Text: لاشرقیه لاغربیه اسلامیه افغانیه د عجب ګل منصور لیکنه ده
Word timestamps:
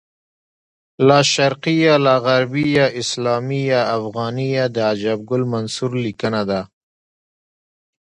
لاشرقیه 1.07 1.93
لاغربیه 2.05 2.85
اسلامیه 3.01 3.79
افغانیه 3.97 4.63
د 4.75 4.77
عجب 4.91 5.19
ګل 5.29 5.43
منصور 5.53 5.91
لیکنه 6.05 6.41
ده 6.49 6.61